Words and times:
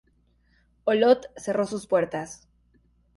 Olot 0.87 1.27
cerró 1.37 1.67
sus 1.67 1.85
puertas. 1.85 2.47